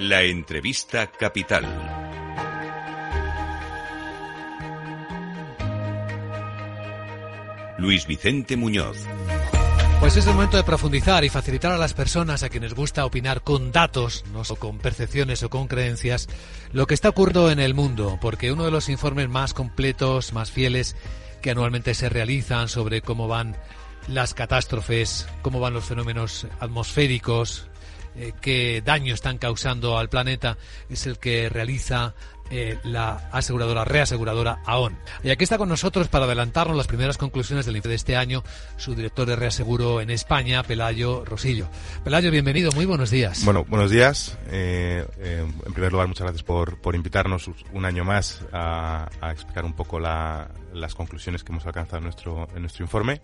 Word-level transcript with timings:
La 0.00 0.22
entrevista 0.22 1.08
capital. 1.08 1.66
Luis 7.76 8.06
Vicente 8.06 8.56
Muñoz. 8.56 8.96
Pues 10.00 10.16
es 10.16 10.26
el 10.26 10.32
momento 10.32 10.56
de 10.56 10.62
profundizar 10.62 11.22
y 11.24 11.28
facilitar 11.28 11.72
a 11.72 11.76
las 11.76 11.92
personas 11.92 12.42
a 12.42 12.48
quienes 12.48 12.72
gusta 12.72 13.04
opinar 13.04 13.42
con 13.42 13.72
datos, 13.72 14.24
no 14.32 14.42
con 14.56 14.78
percepciones 14.78 15.42
o 15.42 15.50
con 15.50 15.68
creencias, 15.68 16.28
lo 16.72 16.86
que 16.86 16.94
está 16.94 17.10
ocurriendo 17.10 17.50
en 17.50 17.60
el 17.60 17.74
mundo, 17.74 18.18
porque 18.22 18.52
uno 18.52 18.64
de 18.64 18.70
los 18.70 18.88
informes 18.88 19.28
más 19.28 19.52
completos, 19.52 20.32
más 20.32 20.50
fieles 20.50 20.96
que 21.42 21.50
anualmente 21.50 21.92
se 21.92 22.08
realizan 22.08 22.70
sobre 22.70 23.02
cómo 23.02 23.28
van 23.28 23.54
las 24.08 24.32
catástrofes, 24.32 25.28
cómo 25.42 25.60
van 25.60 25.74
los 25.74 25.84
fenómenos 25.84 26.46
atmosféricos, 26.58 27.69
eh, 28.16 28.32
qué 28.40 28.82
daño 28.84 29.14
están 29.14 29.38
causando 29.38 29.98
al 29.98 30.08
planeta, 30.08 30.58
es 30.88 31.06
el 31.06 31.18
que 31.18 31.48
realiza 31.48 32.14
eh, 32.52 32.78
la 32.82 33.28
aseguradora, 33.30 33.84
reaseguradora 33.84 34.60
AON. 34.66 34.98
Y 35.22 35.30
aquí 35.30 35.44
está 35.44 35.56
con 35.56 35.68
nosotros 35.68 36.08
para 36.08 36.24
adelantarnos 36.24 36.76
las 36.76 36.88
primeras 36.88 37.16
conclusiones 37.16 37.64
del 37.64 37.80
de 37.80 37.94
este 37.94 38.16
año 38.16 38.42
su 38.76 38.96
director 38.96 39.26
de 39.26 39.36
reaseguro 39.36 40.00
en 40.00 40.10
España, 40.10 40.64
Pelayo 40.64 41.24
Rosillo. 41.24 41.68
Pelayo, 42.02 42.30
bienvenido, 42.32 42.72
muy 42.72 42.86
buenos 42.86 43.10
días. 43.10 43.44
Bueno, 43.44 43.64
buenos 43.68 43.92
días. 43.92 44.36
Eh, 44.48 45.06
en 45.20 45.72
primer 45.72 45.92
lugar, 45.92 46.08
muchas 46.08 46.24
gracias 46.24 46.42
por, 46.42 46.78
por 46.78 46.96
invitarnos 46.96 47.48
un 47.72 47.84
año 47.84 48.04
más 48.04 48.42
a, 48.52 49.08
a 49.20 49.30
explicar 49.30 49.64
un 49.64 49.72
poco 49.72 50.00
la, 50.00 50.50
las 50.74 50.96
conclusiones 50.96 51.44
que 51.44 51.52
hemos 51.52 51.64
alcanzado 51.66 51.98
en 51.98 52.04
nuestro, 52.04 52.48
en 52.54 52.62
nuestro 52.62 52.84
informe. 52.84 53.20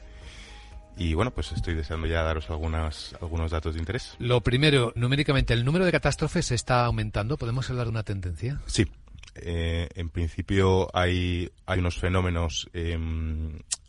Y 0.97 1.13
bueno, 1.13 1.31
pues 1.33 1.53
estoy 1.53 1.75
deseando 1.75 2.07
ya 2.07 2.23
daros 2.23 2.49
algunas, 2.49 3.15
algunos 3.21 3.51
datos 3.51 3.75
de 3.75 3.81
interés. 3.81 4.17
Lo 4.19 4.41
primero, 4.41 4.93
numéricamente, 4.97 5.53
¿el 5.53 5.65
número 5.65 5.85
de 5.85 5.93
catástrofes 5.93 6.53
está 6.53 6.87
aumentando? 6.87 7.37
¿Podemos 7.37 7.69
hablar 7.69 7.87
de 7.87 7.91
una 7.91 8.03
tendencia? 8.03 8.63
Sí. 8.67 8.87
Eh, 9.35 9.89
en 9.95 10.09
principio 10.09 10.89
hay, 10.97 11.51
hay 11.67 11.79
unos 11.81 11.99
fenómenos, 11.99 12.71
eh, 12.73 12.97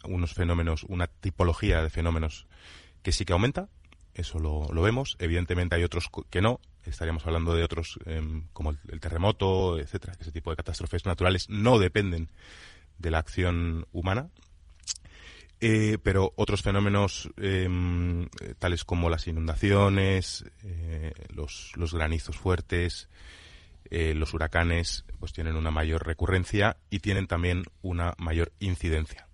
unos 0.03 0.33
fenómenos, 0.33 0.83
una 0.83 1.07
tipología 1.07 1.81
de 1.81 1.89
fenómenos 1.89 2.45
que 3.01 3.13
sí 3.13 3.23
que 3.23 3.31
aumenta. 3.31 3.69
Eso 4.13 4.39
lo, 4.39 4.67
lo 4.73 4.81
vemos. 4.81 5.15
Evidentemente 5.19 5.75
hay 5.75 5.83
otros 5.83 6.09
que 6.29 6.41
no. 6.41 6.59
Estaríamos 6.83 7.25
hablando 7.25 7.55
de 7.55 7.63
otros 7.63 7.99
eh, 8.05 8.21
como 8.51 8.71
el, 8.71 8.79
el, 8.89 8.99
terremoto, 8.99 9.79
etcétera. 9.79 10.13
Ese 10.19 10.33
tipo 10.33 10.49
de 10.49 10.57
catástrofes 10.57 11.05
naturales 11.05 11.49
no 11.49 11.79
dependen 11.79 12.29
de 12.97 13.11
la 13.11 13.19
acción 13.19 13.87
humana, 13.91 14.29
eh, 15.59 15.97
pero 16.01 16.33
otros 16.35 16.61
fenómenos 16.61 17.29
eh, 17.37 17.67
tales 18.59 18.83
como 18.83 19.09
las 19.09 19.27
inundaciones, 19.27 20.45
eh, 20.63 21.13
los, 21.33 21.71
los, 21.75 21.93
granizos 21.93 22.37
fuertes, 22.37 23.09
eh, 23.89 24.13
los 24.13 24.33
huracanes, 24.33 25.05
pues 25.19 25.33
tienen 25.33 25.55
una 25.55 25.71
mayor 25.71 26.05
recurrencia 26.05 26.77
y 26.89 26.99
tienen 26.99 27.27
también 27.27 27.63
una 27.81 28.13
mayor 28.17 28.51
incidencia. 28.59 29.27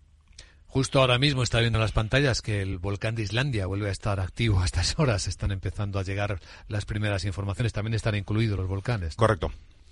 Justo 0.68 1.02
ahora 1.02 1.20
mismo 1.20 1.44
está 1.44 1.60
viendo 1.60 1.78
en 1.78 1.84
las 1.84 1.92
pantallas 1.92 2.42
que 2.42 2.62
el 2.62 2.80
volcán 2.80 3.14
de 3.14 3.22
Islandia 3.22 3.68
vuelve 3.68 3.90
a 3.90 3.92
estar 3.92 4.20
activo 4.20 4.60
a 4.60 4.66
estas 4.66 4.98
horas. 4.98 5.28
Están 5.28 5.52
empezando 5.52 6.00
a 6.00 6.04
llegar 6.04 6.40
las 6.68 6.86
primeras 6.86 7.26
informaciones. 7.26 7.74
También 7.74 7.94
están 7.94 8.16
incluidos 8.16 8.58
los 8.58 8.68
volcanes. 8.68 9.16
Correcto. 9.16 9.52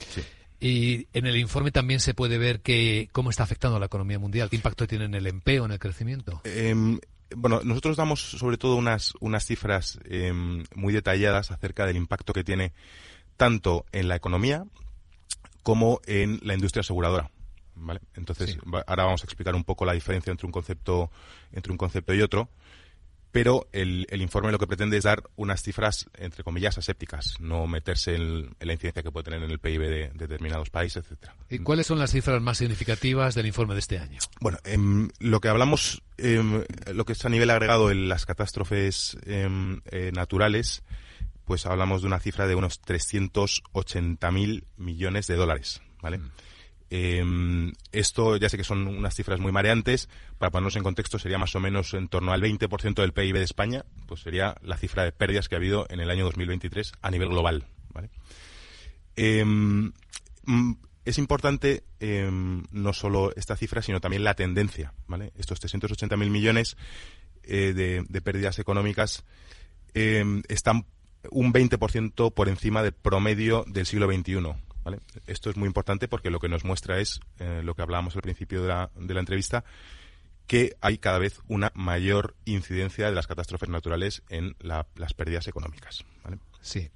Sí. 0.09 0.23
Y 0.63 1.07
en 1.13 1.25
el 1.25 1.37
informe 1.37 1.71
también 1.71 1.99
se 1.99 2.13
puede 2.13 2.37
ver 2.37 2.61
que 2.61 3.09
cómo 3.11 3.31
está 3.31 3.41
afectando 3.41 3.77
a 3.77 3.79
la 3.79 3.87
economía 3.87 4.19
mundial, 4.19 4.47
qué 4.47 4.57
impacto 4.57 4.85
tiene 4.85 5.05
en 5.05 5.15
el 5.15 5.25
empleo, 5.25 5.65
en 5.65 5.71
el 5.71 5.79
crecimiento. 5.79 6.41
Eh, 6.43 6.99
bueno, 7.35 7.61
nosotros 7.63 7.97
damos 7.97 8.21
sobre 8.21 8.57
todo 8.59 8.75
unas, 8.75 9.13
unas 9.19 9.43
cifras 9.43 9.99
eh, 10.05 10.31
muy 10.75 10.93
detalladas 10.93 11.49
acerca 11.49 11.87
del 11.87 11.97
impacto 11.97 12.31
que 12.31 12.43
tiene 12.43 12.73
tanto 13.37 13.85
en 13.91 14.07
la 14.07 14.15
economía 14.15 14.63
como 15.63 15.99
en 16.05 16.39
la 16.43 16.53
industria 16.53 16.81
aseguradora. 16.81 17.31
¿Vale? 17.73 18.01
Entonces, 18.13 18.51
sí. 18.51 18.59
ahora 18.85 19.05
vamos 19.05 19.23
a 19.23 19.25
explicar 19.25 19.55
un 19.55 19.63
poco 19.63 19.85
la 19.85 19.93
diferencia 19.93 20.29
entre 20.29 20.45
un 20.45 20.51
concepto, 20.51 21.09
entre 21.51 21.71
un 21.71 21.77
concepto 21.79 22.13
y 22.13 22.21
otro 22.21 22.49
pero 23.31 23.67
el, 23.71 24.07
el, 24.09 24.21
informe 24.21 24.51
lo 24.51 24.59
que 24.59 24.67
pretende 24.67 24.97
es 24.97 25.03
dar 25.03 25.23
unas 25.35 25.63
cifras, 25.63 26.09
entre 26.17 26.43
comillas, 26.43 26.77
asépticas, 26.77 27.35
no 27.39 27.65
meterse 27.67 28.15
en, 28.15 28.55
en 28.59 28.67
la 28.67 28.73
incidencia 28.73 29.03
que 29.03 29.11
puede 29.11 29.23
tener 29.25 29.43
en 29.43 29.51
el 29.51 29.59
PIB 29.59 29.81
de, 29.81 29.89
de 29.89 30.27
determinados 30.27 30.69
países, 30.69 31.03
etcétera. 31.03 31.35
¿Y 31.49 31.59
cuáles 31.59 31.87
son 31.87 31.99
las 31.99 32.11
cifras 32.11 32.41
más 32.41 32.57
significativas 32.57 33.35
del 33.35 33.45
informe 33.45 33.73
de 33.73 33.79
este 33.79 33.99
año? 33.99 34.19
Bueno, 34.39 34.57
eh, 34.65 34.77
lo 35.19 35.39
que 35.39 35.47
hablamos, 35.47 36.03
eh, 36.17 36.65
lo 36.93 37.05
que 37.05 37.13
es 37.13 37.25
a 37.25 37.29
nivel 37.29 37.49
agregado 37.49 37.89
en 37.89 38.09
las 38.09 38.25
catástrofes 38.25 39.17
eh, 39.25 40.11
naturales, 40.13 40.83
pues 41.45 41.65
hablamos 41.65 42.01
de 42.01 42.07
una 42.07 42.19
cifra 42.19 42.47
de 42.47 42.55
unos 42.55 42.81
380.000 42.81 44.65
millones 44.77 45.27
de 45.27 45.35
dólares, 45.35 45.81
¿vale? 46.01 46.17
Mm. 46.17 46.31
Eh, 46.93 47.71
esto 47.93 48.35
ya 48.35 48.49
sé 48.49 48.57
que 48.57 48.65
son 48.65 48.85
unas 48.85 49.15
cifras 49.15 49.39
muy 49.39 49.53
mareantes. 49.53 50.09
Para 50.37 50.51
ponernos 50.51 50.75
en 50.75 50.83
contexto, 50.83 51.17
sería 51.17 51.37
más 51.37 51.55
o 51.55 51.59
menos 51.61 51.93
en 51.93 52.09
torno 52.09 52.33
al 52.33 52.41
20% 52.41 52.95
del 52.95 53.13
PIB 53.13 53.37
de 53.37 53.43
España. 53.43 53.85
Pues 54.07 54.19
sería 54.21 54.55
la 54.61 54.77
cifra 54.77 55.05
de 55.05 55.13
pérdidas 55.13 55.47
que 55.47 55.55
ha 55.55 55.57
habido 55.57 55.87
en 55.89 56.01
el 56.01 56.09
año 56.09 56.25
2023 56.25 56.91
a 57.01 57.09
nivel 57.09 57.29
global. 57.29 57.65
¿vale? 57.93 58.09
Eh, 59.15 59.45
es 61.05 61.17
importante 61.17 61.83
eh, 62.01 62.29
no 62.29 62.93
solo 62.93 63.33
esta 63.37 63.55
cifra, 63.55 63.81
sino 63.81 64.01
también 64.01 64.25
la 64.25 64.33
tendencia. 64.33 64.93
¿vale? 65.07 65.31
Estos 65.37 65.61
380.000 65.61 66.29
millones 66.29 66.75
eh, 67.43 67.73
de, 67.73 68.21
pérdidas 68.21 68.59
económicas 68.59 69.23
están 69.93 70.85
un 71.29 71.53
20% 71.53 72.33
por 72.33 72.49
encima 72.49 72.83
del 72.83 72.93
promedio 72.93 73.63
del 73.67 73.85
siglo 73.85 74.11
XXI. 74.11 74.55
¿Vale? 74.83 74.99
Esto 75.27 75.49
es 75.49 75.57
muy 75.57 75.67
importante 75.67 76.07
porque 76.07 76.29
lo 76.29 76.39
que 76.39 76.49
nos 76.49 76.65
muestra 76.65 76.99
es 76.99 77.19
eh, 77.39 77.61
lo 77.63 77.75
que 77.75 77.81
hablábamos 77.81 78.15
al 78.15 78.21
principio 78.21 78.61
de 78.61 78.67
la, 78.69 78.89
de 78.95 79.13
la, 79.13 79.19
entrevista, 79.19 79.63
que 80.47 80.75
hay 80.81 80.97
cada 80.97 81.19
vez 81.19 81.39
una 81.47 81.71
mayor 81.75 82.35
incidencia 82.45 83.05
de 83.05 83.11
las 83.11 83.27
catástrofes 83.27 83.69
naturales 83.69 84.23
en 84.29 84.55
la, 84.59 84.87
las 84.95 85.13
pérdidas 85.13 85.47
económicas. 85.47 86.03
¿vale? 86.23 86.39
Sí. 86.61 86.89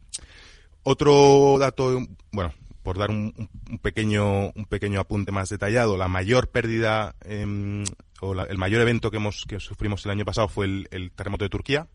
Otro 0.83 1.57
dato, 1.59 2.05
bueno, 2.31 2.53
por 2.81 2.97
dar 2.97 3.09
un, 3.09 3.33
un, 3.69 3.79
pequeño, 3.79 4.51
un 4.51 4.65
pequeño 4.65 4.99
apunte 4.99 5.31
más 5.31 5.49
detallado, 5.49 5.97
la 5.97 6.07
mayor 6.07 6.49
pérdida 6.49 7.15
eh, 7.21 7.83
o 8.21 8.33
la, 8.33 8.43
el 8.43 8.57
mayor 8.57 8.81
evento 8.81 9.11
que, 9.11 9.17
hemos, 9.17 9.45
que 9.47 9.59
sufrimos 9.59 10.05
el 10.05 10.11
año 10.11 10.25
pasado 10.25 10.47
fue 10.47 10.65
el, 10.65 10.87
el 10.91 11.11
terremoto 11.11 11.45
de 11.45 11.49
Turquía, 11.49 11.87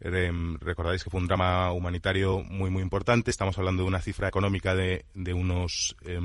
recordáis 0.00 1.02
que 1.02 1.10
fue 1.10 1.20
un 1.20 1.26
drama 1.26 1.72
humanitario 1.72 2.42
muy 2.42 2.70
muy 2.70 2.82
importante. 2.82 3.30
Estamos 3.30 3.56
hablando 3.58 3.82
de 3.82 3.88
una 3.88 4.00
cifra 4.00 4.28
económica 4.28 4.74
de, 4.74 5.06
de 5.14 5.32
unos 5.32 5.96
eh, 6.04 6.20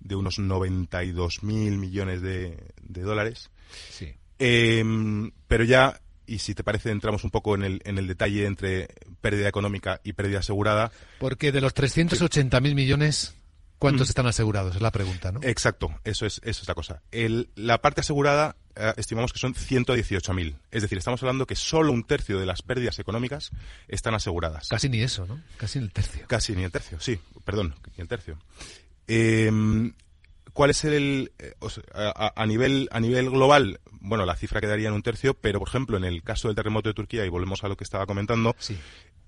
de 0.00 0.14
unos 0.14 0.38
92 0.38 1.42
mil 1.42 1.78
millones 1.78 2.22
de, 2.22 2.72
de, 2.82 3.02
dólares. 3.02 3.50
Sí. 3.90 4.14
Eh, 4.38 4.84
pero 5.46 5.64
ya 5.64 6.00
y 6.26 6.38
si 6.40 6.54
te 6.54 6.62
parece 6.62 6.90
entramos 6.90 7.24
un 7.24 7.30
poco 7.30 7.54
en 7.54 7.64
el, 7.64 7.80
en 7.84 7.98
el 7.98 8.06
detalle 8.06 8.46
entre 8.46 8.88
pérdida 9.20 9.48
económica 9.48 10.00
y 10.04 10.12
pérdida 10.12 10.40
asegurada. 10.40 10.92
Porque 11.18 11.52
de 11.52 11.60
los 11.60 11.74
380 11.74 12.60
mil 12.60 12.74
millones 12.74 13.34
¿Cuántos 13.78 14.08
mm. 14.08 14.10
están 14.10 14.26
asegurados? 14.26 14.76
Es 14.76 14.82
la 14.82 14.90
pregunta, 14.90 15.32
¿no? 15.32 15.40
Exacto, 15.42 15.94
eso 16.04 16.26
es, 16.26 16.40
eso 16.44 16.62
es 16.62 16.68
la 16.68 16.74
cosa. 16.74 17.02
El, 17.12 17.50
la 17.54 17.80
parte 17.80 18.00
asegurada 18.00 18.56
eh, 18.78 18.94
estimamos 18.96 19.32
que 19.32 19.38
son 19.38 19.54
118.000. 19.54 20.56
Es 20.70 20.82
decir, 20.82 20.98
estamos 20.98 21.22
hablando 21.22 21.46
que 21.46 21.56
solo 21.56 21.92
un 21.92 22.04
tercio 22.04 22.38
de 22.38 22.46
las 22.46 22.62
pérdidas 22.62 22.98
económicas 22.98 23.50
están 23.88 24.14
aseguradas. 24.14 24.68
Casi 24.68 24.88
ni 24.88 25.02
eso, 25.02 25.26
¿no? 25.26 25.42
Casi 25.56 25.78
ni 25.78 25.86
el 25.86 25.92
tercio. 25.92 26.24
Casi 26.26 26.54
ni 26.54 26.64
el 26.64 26.70
tercio, 26.70 27.00
sí, 27.00 27.18
perdón, 27.44 27.74
ni 27.96 28.02
el 28.02 28.08
tercio. 28.08 28.38
Eh, 29.06 29.50
¿Cuál 30.58 30.70
es 30.70 30.84
el. 30.84 31.30
Eh, 31.38 31.54
o 31.60 31.70
sea, 31.70 31.84
a, 31.94 32.32
a, 32.34 32.46
nivel, 32.46 32.88
a 32.90 32.98
nivel 32.98 33.30
global? 33.30 33.78
Bueno, 34.00 34.26
la 34.26 34.34
cifra 34.34 34.60
quedaría 34.60 34.88
en 34.88 34.94
un 34.94 35.02
tercio, 35.02 35.34
pero 35.34 35.60
por 35.60 35.68
ejemplo, 35.68 35.96
en 35.96 36.02
el 36.04 36.24
caso 36.24 36.48
del 36.48 36.56
terremoto 36.56 36.88
de 36.88 36.94
Turquía, 36.94 37.24
y 37.24 37.28
volvemos 37.28 37.62
a 37.62 37.68
lo 37.68 37.76
que 37.76 37.84
estaba 37.84 38.06
comentando, 38.06 38.56
sí. 38.58 38.76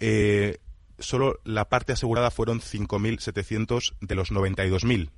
eh, 0.00 0.58
solo 0.98 1.38
la 1.44 1.68
parte 1.68 1.92
asegurada 1.92 2.32
fueron 2.32 2.60
5.700 2.60 3.94
de 4.00 4.14
los 4.16 4.32
92.000. 4.32 5.10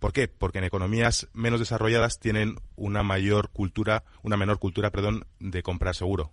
¿Por 0.00 0.14
qué? 0.14 0.28
Porque 0.28 0.58
en 0.58 0.64
economías 0.64 1.28
menos 1.34 1.60
desarrolladas 1.60 2.18
tienen 2.18 2.56
una 2.74 3.02
mayor 3.02 3.50
cultura, 3.50 4.02
una 4.22 4.38
menor 4.38 4.58
cultura, 4.58 4.90
perdón, 4.90 5.26
de 5.38 5.62
comprar 5.62 5.94
seguro. 5.94 6.32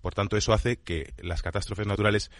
Por 0.00 0.14
tanto, 0.14 0.36
eso 0.36 0.52
hace 0.52 0.78
que 0.78 1.12
las 1.18 1.42
catástrofes 1.42 1.88
naturales 1.88 2.30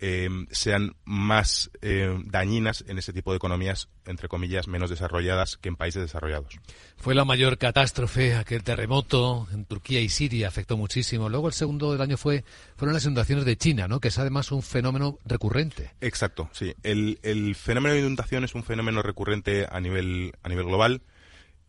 eh, 0.00 0.28
sean 0.50 0.96
más 1.04 1.70
eh, 1.82 2.18
dañinas 2.24 2.84
en 2.88 2.98
ese 2.98 3.12
tipo 3.12 3.32
de 3.32 3.36
economías, 3.36 3.88
entre 4.06 4.28
comillas, 4.28 4.66
menos 4.66 4.88
desarrolladas 4.88 5.58
que 5.58 5.68
en 5.68 5.76
países 5.76 6.00
desarrollados. 6.02 6.58
Fue 6.96 7.14
la 7.14 7.24
mayor 7.24 7.58
catástrofe, 7.58 8.34
aquel 8.34 8.62
terremoto 8.62 9.46
en 9.52 9.66
Turquía 9.66 10.00
y 10.00 10.08
Siria 10.08 10.48
afectó 10.48 10.78
muchísimo. 10.78 11.28
Luego 11.28 11.48
el 11.48 11.54
segundo 11.54 11.92
del 11.92 12.00
año 12.00 12.16
fue 12.16 12.44
fueron 12.76 12.94
las 12.94 13.04
inundaciones 13.04 13.44
de 13.44 13.56
China, 13.56 13.88
¿no? 13.88 14.00
Que 14.00 14.08
es 14.08 14.18
además 14.18 14.50
un 14.52 14.62
fenómeno 14.62 15.18
recurrente. 15.26 15.92
Exacto, 16.00 16.48
sí. 16.52 16.74
El, 16.82 17.18
el 17.22 17.54
fenómeno 17.54 17.94
de 17.94 18.00
inundación 18.00 18.44
es 18.44 18.54
un 18.54 18.64
fenómeno 18.64 19.02
recurrente 19.02 19.66
a 19.70 19.80
nivel 19.80 20.32
a 20.42 20.48
nivel 20.48 20.64
global. 20.64 21.02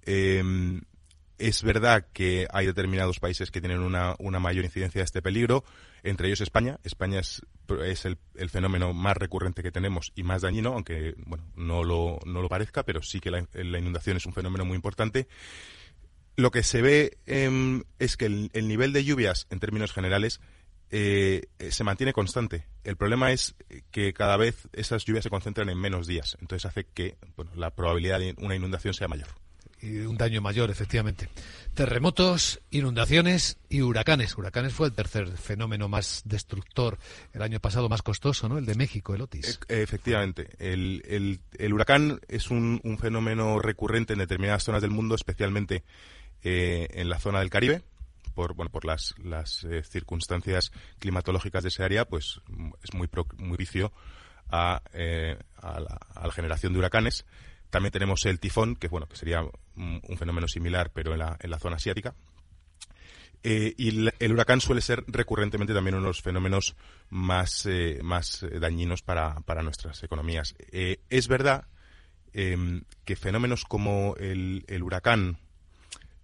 Eh, 0.06 0.82
es 1.42 1.64
verdad 1.64 2.06
que 2.14 2.48
hay 2.54 2.68
determinados 2.68 3.20
países 3.20 3.52
que 3.52 3.62
tienen 3.62 3.80
una, 3.80 4.16
una 4.20 4.40
mayor 4.40 4.64
incidencia 4.64 5.00
de 5.00 5.06
este 5.06 5.22
peligro, 5.22 5.64
entre 6.04 6.28
ellos 6.28 6.42
España. 6.42 6.80
España 6.84 7.20
es, 7.20 7.42
es 7.84 8.06
el, 8.06 8.18
fenómeno 8.50 8.94
más 8.94 9.18
recurrente 9.18 9.64
que 9.64 9.72
tenemos 9.72 10.12
y 10.16 10.24
más 10.24 10.42
dañino, 10.42 10.74
aunque 10.74 11.16
bueno, 11.26 11.46
no, 11.56 11.84
lo, 11.84 12.20
no 12.26 12.42
lo 12.42 12.50
parezca, 12.50 12.84
pero 12.84 13.02
sí 13.02 13.20
que 13.20 13.32
la, 13.32 13.80
inundación 13.80 14.18
es 14.18 14.26
un 14.26 14.34
fenómeno 14.34 14.66
muy 14.66 14.76
importante. 14.76 15.28
Lo 16.36 16.52
que 16.52 16.64
se 16.64 16.82
ve 16.82 17.18
eh, 17.26 17.82
es 18.00 18.18
que 18.18 18.26
el, 18.26 18.50
el, 18.54 18.68
nivel 18.68 18.94
de 18.94 19.04
lluvias, 19.04 19.48
en 19.50 19.60
términos 19.60 19.92
generales, 19.92 20.40
eh, 20.90 21.48
se 21.70 21.84
mantiene 21.84 22.14
constante. 22.14 22.68
El 22.84 22.98
problema 22.98 23.32
es 23.32 23.56
que 23.92 24.14
cada 24.14 24.38
vez 24.38 24.68
esas 24.74 25.06
lluvias 25.06 25.24
se 25.24 25.30
concentran 25.30 25.70
en 25.70 25.78
menos 25.78 26.08
días. 26.08 26.38
Entonces 26.42 26.66
hace 26.66 26.86
que 26.86 27.18
la 27.56 27.72
probabilidad 27.72 28.20
de 28.20 28.36
una 28.38 28.56
inundación 28.56 28.94
sea 28.94 29.08
mayor 29.08 29.30
y 29.82 30.00
un 30.00 30.18
daño 30.18 30.42
mayor, 30.42 30.70
efectivamente. 30.70 31.30
Terremotos, 31.74 32.62
inundaciones 32.70 33.58
y 33.70 33.82
huracanes. 33.82 34.38
Huracanes 34.38 34.74
fue 34.74 34.88
el 34.88 34.94
tercer 34.94 35.38
fenómeno 35.38 35.88
más 35.88 36.22
destructor, 36.26 37.00
el 37.34 37.42
año 37.42 37.60
pasado 37.60 37.90
más 37.90 38.02
costoso, 38.02 38.48
¿no? 38.48 38.58
El 38.58 38.66
de 38.66 38.76
México, 38.76 39.16
el 39.16 39.22
Otis. 39.22 39.60
E 39.68 39.82
efectivamente. 39.82 40.50
El, 40.60 41.02
el, 41.08 41.40
el 41.58 41.74
huracán 41.74 42.20
es 42.28 42.52
un, 42.52 42.80
un, 42.84 42.98
fenómeno 42.98 43.60
recurrente 43.60 44.14
en 44.14 44.20
determinadas 44.20 44.64
zonas 44.64 44.82
del 44.82 44.92
mundo, 44.92 45.16
especialmente 45.16 45.84
eh, 46.44 46.88
en 46.92 47.10
la 47.10 47.20
zona 47.20 47.40
del 47.40 47.50
Caribe. 47.50 47.82
Por, 48.36 48.54
bueno, 48.54 48.72
por 48.72 48.86
las, 48.86 49.16
las 49.22 49.64
eh, 49.66 49.84
circunstancias 49.84 50.72
climatológicas 51.00 51.64
de 51.64 51.70
ese 51.70 51.84
área, 51.84 52.06
pues 52.06 52.40
es 52.82 52.94
muy, 52.94 53.08
pro, 53.08 53.28
muy 53.38 53.58
vicio 53.58 53.92
a, 54.50 54.82
eh, 54.94 55.38
a 55.58 55.80
la 55.80 56.32
generación 56.32 56.72
de 56.72 56.80
huracanes. 56.80 57.26
También 57.72 57.92
tenemos 57.94 58.26
el 58.26 58.40
tifón, 58.40 58.76
que 58.76 58.90
bueno, 58.90 59.08
que 59.08 59.16
sería 59.16 59.42
un, 59.76 60.18
fenómeno 60.18 60.48
similar, 60.48 60.92
pero 60.94 61.14
en 61.14 61.20
la, 61.20 61.38
en 61.40 61.50
la 61.50 61.58
zona 61.58 61.78
asiática. 61.78 62.14
Eh, 63.44 63.74
y 63.78 64.10
el, 64.20 64.32
huracán 64.32 64.62
suele 64.62 64.82
ser 64.82 65.04
recurrentemente 65.08 65.74
también 65.74 65.96
uno 65.96 66.04
de 66.04 66.10
los 66.10 66.22
fenómenos 66.22 66.76
más, 67.10 67.66
eh, 67.66 68.00
más 68.04 68.46
dañinos 68.60 69.02
para, 69.02 69.40
para, 69.40 69.64
nuestras 69.64 70.04
economías. 70.04 70.54
Eh, 70.72 71.00
es 71.10 71.30
verdad 71.30 71.66
em, 72.34 72.84
que 73.06 73.16
fenómenos 73.16 73.64
como 73.64 74.16
el, 74.20 74.66
el, 74.68 74.84
huracán 74.84 75.38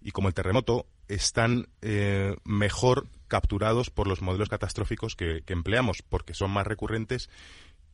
y 0.02 0.12
como 0.12 0.28
el 0.28 0.34
terremoto 0.34 0.86
están 1.08 1.70
eh, 1.82 2.36
mejor 2.44 3.08
capturados 3.30 3.90
por 3.90 4.08
los 4.08 4.22
modelos 4.22 4.50
catastróficos 4.50 5.16
que 5.16 5.44
empleamos, 5.48 6.02
porque 6.02 6.34
son 6.34 6.52
más 6.52 6.68
recurrentes 6.68 7.30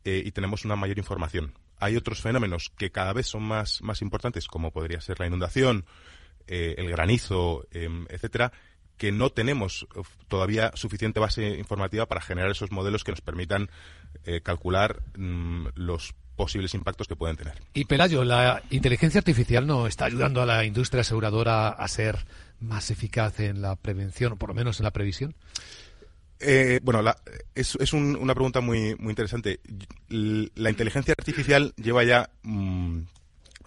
y 0.05 0.31
tenemos 0.31 0.65
una 0.65 0.75
mayor 0.75 0.97
información 0.97 1.53
hay 1.83 1.97
otros 1.97 2.21
fenómenos 2.21 2.71
que 2.77 2.91
cada 2.91 3.13
vez 3.13 3.27
son 3.27 3.43
más, 3.43 3.81
más 3.81 4.01
importantes, 4.01 4.47
como 4.47 4.71
podría 4.71 5.01
ser 5.01 5.19
la 5.19 5.27
inundación, 5.27 5.85
eh, 6.47 6.75
el 6.77 6.89
granizo, 6.89 7.67
eh, 7.71 7.89
etcétera, 8.09 8.51
que 8.97 9.11
no 9.11 9.31
tenemos 9.31 9.87
todavía 10.27 10.71
suficiente 10.75 11.19
base 11.19 11.57
informativa 11.57 12.05
para 12.05 12.21
generar 12.21 12.51
esos 12.51 12.71
modelos 12.71 13.03
que 13.03 13.11
nos 13.11 13.21
permitan 13.21 13.69
eh, 14.23 14.41
calcular 14.41 15.01
mmm, 15.17 15.67
los 15.75 16.13
posibles 16.35 16.73
impactos 16.73 17.07
que 17.07 17.15
pueden 17.15 17.35
tener. 17.35 17.55
Y 17.73 17.85
Pelayo, 17.85 18.23
¿la 18.23 18.63
inteligencia 18.69 19.19
artificial 19.19 19.67
no 19.67 19.87
está 19.87 20.05
ayudando 20.05 20.41
a 20.41 20.45
la 20.45 20.63
industria 20.63 21.01
aseguradora 21.01 21.69
a 21.69 21.87
ser 21.87 22.25
más 22.59 22.91
eficaz 22.91 23.39
en 23.39 23.61
la 23.61 23.75
prevención, 23.75 24.33
o 24.33 24.35
por 24.37 24.49
lo 24.49 24.55
menos 24.55 24.79
en 24.79 24.85
la 24.85 24.91
previsión? 24.91 25.35
Eh, 26.45 26.79
bueno, 26.83 27.01
la, 27.01 27.15
es, 27.55 27.75
es 27.75 27.93
un, 27.93 28.15
una 28.15 28.33
pregunta 28.33 28.61
muy, 28.61 28.95
muy 28.95 29.11
interesante. 29.11 29.59
La 30.09 30.69
inteligencia 30.69 31.15
artificial 31.17 31.73
lleva 31.77 32.03
ya 32.03 32.29
mmm, 32.43 33.01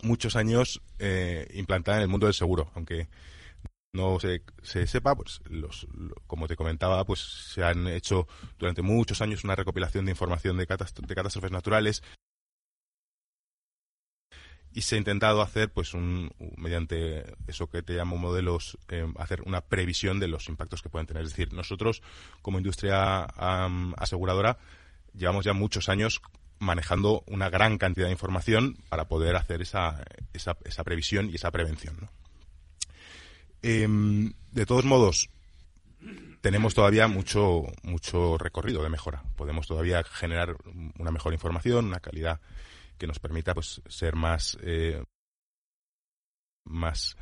muchos 0.02 0.36
años 0.36 0.82
eh, 0.98 1.48
implantada 1.54 1.98
en 1.98 2.02
el 2.04 2.08
mundo 2.08 2.26
del 2.26 2.34
seguro, 2.34 2.70
aunque 2.74 3.08
no 3.92 4.20
se, 4.20 4.42
se 4.62 4.86
sepa, 4.86 5.14
pues 5.14 5.40
los, 5.48 5.86
lo, 5.94 6.14
como 6.26 6.46
te 6.46 6.56
comentaba, 6.56 7.04
pues 7.04 7.20
se 7.54 7.64
han 7.64 7.88
hecho 7.88 8.28
durante 8.58 8.82
muchos 8.82 9.22
años 9.22 9.42
una 9.42 9.56
recopilación 9.56 10.04
de 10.04 10.12
información 10.12 10.58
de 10.58 10.66
catástrofes 10.66 11.50
naturales 11.50 12.02
y 14.76 14.82
se 14.82 14.96
ha 14.96 14.98
intentado 14.98 15.40
hacer, 15.40 15.70
pues, 15.70 15.94
un, 15.94 16.30
mediante 16.58 17.24
eso 17.46 17.66
que 17.70 17.80
te 17.80 17.94
llamo 17.94 18.18
modelos, 18.18 18.76
eh, 18.90 19.10
hacer 19.16 19.40
una 19.46 19.62
previsión 19.62 20.20
de 20.20 20.28
los 20.28 20.50
impactos 20.50 20.82
que 20.82 20.90
pueden 20.90 21.06
tener. 21.06 21.22
Es 21.22 21.30
decir, 21.30 21.54
nosotros, 21.54 22.02
como 22.42 22.58
industria 22.58 23.22
aseguradora, 23.24 24.58
llevamos 25.14 25.46
ya 25.46 25.54
muchos 25.54 25.88
años 25.88 26.20
manejando 26.58 27.24
una 27.26 27.48
gran 27.48 27.78
cantidad 27.78 28.04
de 28.04 28.12
información 28.12 28.76
para 28.90 29.08
poder 29.08 29.36
hacer 29.36 29.62
esa, 29.62 30.04
esa, 30.34 30.58
esa 30.66 30.84
previsión 30.84 31.30
y 31.30 31.36
esa 31.36 31.50
prevención. 31.50 31.96
Eh, 33.62 33.88
de 34.52 34.66
todos 34.66 34.84
modos, 34.84 35.30
tenemos 36.42 36.74
todavía 36.74 37.08
mucho, 37.08 37.62
mucho 37.82 38.36
recorrido 38.36 38.82
de 38.82 38.90
mejora. 38.90 39.22
Podemos 39.36 39.66
todavía 39.66 40.04
generar 40.04 40.54
una 40.98 41.10
mejor 41.10 41.32
información, 41.32 41.86
una 41.86 42.00
calidad 42.00 42.40
que 42.98 43.06
nos 43.06 43.18
permita 43.18 43.54
pues 43.54 43.82
ser 43.88 44.16
más 44.16 44.56
eh, 44.62 45.02
más 46.64 47.16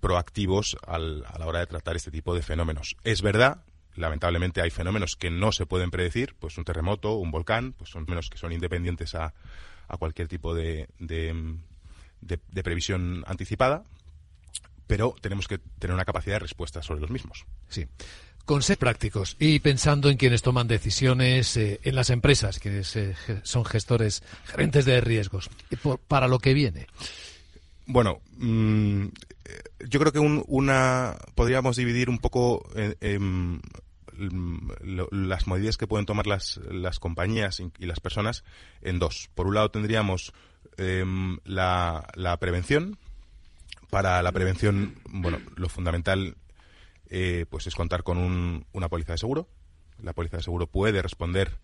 proactivos 0.00 0.76
al, 0.86 1.24
a 1.26 1.38
la 1.38 1.46
hora 1.46 1.60
de 1.60 1.66
tratar 1.66 1.96
este 1.96 2.10
tipo 2.10 2.34
de 2.34 2.42
fenómenos. 2.42 2.96
Es 3.04 3.22
verdad, 3.22 3.64
lamentablemente 3.94 4.60
hay 4.60 4.70
fenómenos 4.70 5.16
que 5.16 5.30
no 5.30 5.52
se 5.52 5.66
pueden 5.66 5.90
predecir, 5.90 6.34
pues 6.38 6.58
un 6.58 6.64
terremoto, 6.64 7.14
un 7.14 7.30
volcán, 7.30 7.72
pues 7.72 7.90
son 7.90 8.04
fenómenos 8.04 8.30
que 8.30 8.38
son 8.38 8.52
independientes 8.52 9.14
a, 9.14 9.34
a 9.88 9.96
cualquier 9.96 10.28
tipo 10.28 10.54
de, 10.54 10.88
de, 10.98 11.58
de 12.20 12.62
previsión 12.62 13.24
anticipada, 13.26 13.84
pero 14.86 15.14
tenemos 15.20 15.48
que 15.48 15.58
tener 15.58 15.94
una 15.94 16.04
capacidad 16.04 16.36
de 16.36 16.40
respuesta 16.40 16.82
sobre 16.82 17.00
los 17.00 17.10
mismos. 17.10 17.44
Sí 17.68 17.86
con 18.44 18.62
ser 18.62 18.78
prácticos 18.78 19.36
y 19.38 19.58
pensando 19.60 20.10
en 20.10 20.16
quienes 20.16 20.42
toman 20.42 20.68
decisiones 20.68 21.56
eh, 21.56 21.80
en 21.82 21.94
las 21.94 22.10
empresas, 22.10 22.58
quienes 22.58 22.94
eh, 22.96 23.14
son 23.42 23.64
gestores, 23.64 24.22
gerentes 24.44 24.84
de 24.84 25.00
riesgos, 25.00 25.50
por, 25.82 25.98
para 25.98 26.28
lo 26.28 26.38
que 26.38 26.54
viene. 26.54 26.86
Bueno, 27.86 28.20
mmm, 28.36 29.06
yo 29.88 30.00
creo 30.00 30.12
que 30.12 30.18
un, 30.18 30.44
una 30.46 31.16
podríamos 31.34 31.76
dividir 31.76 32.08
un 32.08 32.18
poco 32.18 32.68
en, 32.74 32.96
en, 33.00 33.60
lo, 34.82 35.08
las 35.10 35.46
medidas 35.46 35.76
que 35.76 35.86
pueden 35.86 36.06
tomar 36.06 36.26
las, 36.26 36.60
las 36.70 36.98
compañías 36.98 37.60
y 37.60 37.86
las 37.86 38.00
personas 38.00 38.44
en 38.80 38.98
dos. 38.98 39.28
Por 39.34 39.46
un 39.46 39.54
lado 39.54 39.70
tendríamos 39.70 40.32
eh, 40.76 41.04
la, 41.44 42.06
la 42.14 42.36
prevención. 42.38 42.98
Para 43.90 44.22
la 44.22 44.32
prevención, 44.32 44.96
bueno, 45.08 45.38
lo 45.54 45.68
fundamental 45.68 46.36
eh, 47.10 47.46
pues 47.48 47.66
es 47.66 47.74
contar 47.74 48.02
con 48.02 48.18
un, 48.18 48.66
una 48.72 48.88
póliza 48.88 49.12
de 49.12 49.18
seguro. 49.18 49.48
La 50.02 50.12
póliza 50.12 50.38
de 50.38 50.42
seguro 50.42 50.66
puede 50.66 51.02
responder 51.02 51.58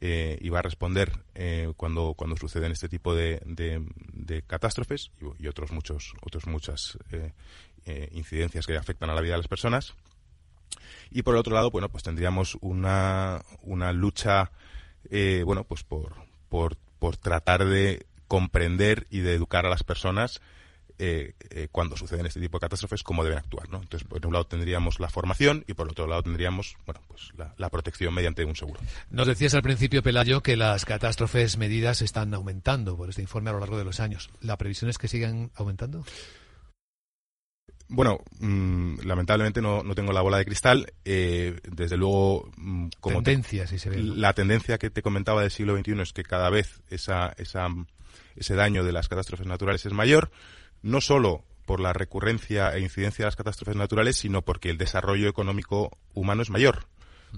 eh, 0.00 0.38
y 0.40 0.48
va 0.48 0.60
a 0.60 0.62
responder 0.62 1.12
eh, 1.34 1.72
cuando, 1.76 2.14
cuando 2.14 2.36
suceden 2.36 2.72
este 2.72 2.88
tipo 2.88 3.14
de, 3.14 3.40
de, 3.44 3.84
de 4.12 4.42
catástrofes 4.42 5.10
y, 5.38 5.46
otros 5.46 5.70
muchos 5.70 6.14
otros 6.22 6.46
muchas 6.46 6.98
eh, 7.10 7.32
eh, 7.86 8.08
incidencias 8.12 8.66
que 8.66 8.76
afectan 8.76 9.10
a 9.10 9.14
la 9.14 9.20
vida 9.20 9.34
de 9.34 9.38
las 9.38 9.48
personas. 9.48 9.94
Y 11.10 11.22
por 11.22 11.34
el 11.34 11.40
otro 11.40 11.54
lado, 11.54 11.70
bueno, 11.70 11.90
pues 11.90 12.02
tendríamos 12.02 12.56
una, 12.62 13.42
una 13.60 13.92
lucha, 13.92 14.50
bueno, 15.44 15.64
pues 15.64 15.84
por, 15.84 16.14
por 16.48 17.16
tratar 17.18 17.66
de 17.66 18.06
comprender 18.26 19.06
y 19.10 19.20
de 19.20 19.34
educar 19.34 19.66
a 19.66 19.68
las 19.68 19.84
personas 19.84 20.40
eh, 21.04 21.34
eh, 21.50 21.66
cuando 21.72 21.96
suceden 21.96 22.26
este 22.26 22.38
tipo 22.38 22.58
de 22.58 22.60
catástrofes, 22.60 23.02
cómo 23.02 23.24
deben 23.24 23.38
actuar. 23.38 23.68
¿no? 23.68 23.82
Entonces, 23.82 24.06
por 24.08 24.24
un 24.24 24.32
lado 24.32 24.46
tendríamos 24.46 25.00
la 25.00 25.08
formación 25.08 25.64
y 25.66 25.74
por 25.74 25.90
otro 25.90 26.06
lado 26.06 26.22
tendríamos 26.22 26.76
bueno, 26.86 27.00
pues 27.08 27.32
la, 27.36 27.52
la, 27.58 27.70
protección 27.70 28.14
mediante 28.14 28.44
un 28.44 28.54
seguro. 28.54 28.80
Nos 29.10 29.26
decías 29.26 29.52
al 29.54 29.62
principio, 29.62 30.04
Pelayo, 30.04 30.44
que 30.44 30.56
las 30.56 30.84
catástrofes 30.84 31.58
medidas 31.58 32.02
están 32.02 32.32
aumentando 32.34 32.96
por 32.96 33.08
este 33.08 33.20
informe 33.20 33.50
a 33.50 33.54
lo 33.54 33.58
largo 33.58 33.78
de 33.78 33.82
los 33.82 33.98
años. 33.98 34.30
¿La 34.40 34.56
previsión 34.56 34.90
es 34.90 34.98
que 34.98 35.08
sigan 35.08 35.50
aumentando? 35.56 36.04
Bueno, 37.88 38.20
mmm, 38.38 39.00
lamentablemente 39.04 39.60
no, 39.60 39.82
no, 39.82 39.96
tengo 39.96 40.12
la 40.12 40.22
bola 40.22 40.38
de 40.38 40.44
cristal. 40.44 40.92
Eh, 41.04 41.58
desde 41.68 41.96
luego, 41.96 42.48
mmm, 42.56 42.90
como 43.00 43.24
tendencia, 43.24 43.64
te, 43.64 43.70
si 43.70 43.78
se 43.80 43.90
ve. 43.90 44.00
La 44.04 44.34
tendencia 44.34 44.78
que 44.78 44.90
te 44.90 45.02
comentaba 45.02 45.42
del 45.42 45.50
siglo 45.50 45.76
XXI 45.76 46.00
es 46.00 46.12
que 46.12 46.22
cada 46.22 46.48
vez 46.48 46.80
esa, 46.90 47.34
esa, 47.38 47.66
ese 48.36 48.54
daño 48.54 48.84
de 48.84 48.92
las 48.92 49.08
catástrofes 49.08 49.48
naturales 49.48 49.84
es 49.84 49.92
mayor 49.92 50.30
no 50.82 51.00
solo 51.00 51.44
por 51.64 51.80
la 51.80 51.92
recurrencia 51.92 52.74
e 52.74 52.80
incidencia 52.80 53.24
de 53.24 53.28
las 53.28 53.36
catástrofes 53.36 53.76
naturales, 53.76 54.16
sino 54.16 54.42
porque 54.42 54.70
el 54.70 54.78
desarrollo 54.78 55.28
económico 55.28 55.96
humano 56.12 56.42
es 56.42 56.50
mayor. 56.50 56.86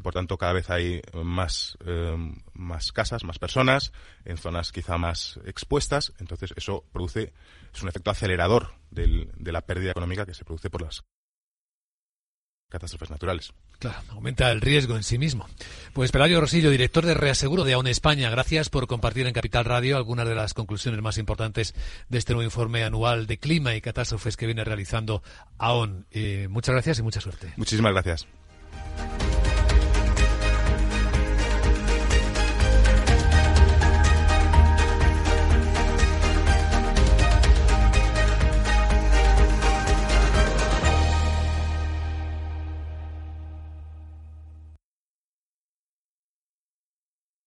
Por 0.02 0.12
tanto, 0.12 0.38
cada 0.38 0.52
vez 0.52 0.70
hay 0.70 1.02
más, 1.22 1.78
eh, 1.84 2.16
más 2.52 2.90
casas, 2.90 3.22
más 3.22 3.38
personas, 3.38 3.92
en 4.24 4.38
zonas 4.38 4.72
quizá 4.72 4.98
más 4.98 5.38
expuestas. 5.44 6.12
Entonces, 6.18 6.52
eso 6.56 6.84
produce, 6.92 7.32
es 7.72 7.82
un 7.82 7.88
efecto 7.88 8.10
acelerador 8.10 8.74
de 8.90 9.52
la 9.52 9.60
pérdida 9.60 9.92
económica 9.92 10.26
que 10.26 10.34
se 10.34 10.44
produce 10.44 10.70
por 10.70 10.82
las 10.82 11.04
catástrofes 12.68 13.10
naturales. 13.10 13.52
Claro, 13.78 13.98
aumenta 14.10 14.50
el 14.50 14.60
riesgo 14.60 14.96
en 14.96 15.02
sí 15.02 15.18
mismo. 15.18 15.46
Pues 15.92 16.10
Pelayo 16.10 16.40
Rosillo, 16.40 16.70
director 16.70 17.04
de 17.04 17.14
Reaseguro 17.14 17.64
de 17.64 17.74
AON 17.74 17.86
España, 17.86 18.30
gracias 18.30 18.68
por 18.68 18.86
compartir 18.86 19.26
en 19.26 19.32
Capital 19.32 19.64
Radio 19.64 19.96
algunas 19.96 20.28
de 20.28 20.34
las 20.34 20.54
conclusiones 20.54 21.00
más 21.02 21.18
importantes 21.18 21.74
de 22.08 22.18
este 22.18 22.32
nuevo 22.32 22.44
informe 22.44 22.84
anual 22.84 23.26
de 23.26 23.38
clima 23.38 23.74
y 23.74 23.80
catástrofes 23.80 24.36
que 24.36 24.46
viene 24.46 24.64
realizando 24.64 25.22
AON. 25.58 26.06
Eh, 26.10 26.48
muchas 26.50 26.72
gracias 26.72 26.98
y 26.98 27.02
mucha 27.02 27.20
suerte. 27.20 27.52
Muchísimas 27.56 27.92
gracias. 27.92 28.26